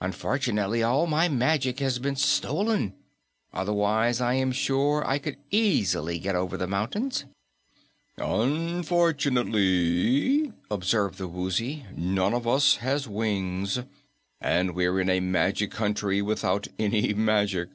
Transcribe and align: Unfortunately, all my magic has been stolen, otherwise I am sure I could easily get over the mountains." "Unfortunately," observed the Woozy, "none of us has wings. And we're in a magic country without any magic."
Unfortunately, 0.00 0.82
all 0.82 1.06
my 1.06 1.28
magic 1.28 1.80
has 1.80 1.98
been 1.98 2.16
stolen, 2.16 2.94
otherwise 3.52 4.22
I 4.22 4.32
am 4.32 4.50
sure 4.50 5.06
I 5.06 5.18
could 5.18 5.36
easily 5.50 6.18
get 6.18 6.34
over 6.34 6.56
the 6.56 6.66
mountains." 6.66 7.26
"Unfortunately," 8.16 10.50
observed 10.70 11.18
the 11.18 11.28
Woozy, 11.28 11.84
"none 11.94 12.32
of 12.32 12.48
us 12.48 12.76
has 12.76 13.06
wings. 13.06 13.80
And 14.40 14.74
we're 14.74 14.98
in 14.98 15.10
a 15.10 15.20
magic 15.20 15.72
country 15.72 16.22
without 16.22 16.68
any 16.78 17.12
magic." 17.12 17.68